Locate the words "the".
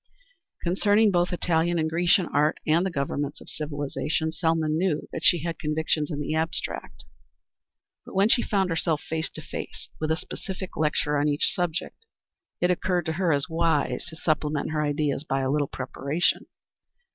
2.83-2.89, 6.19-6.33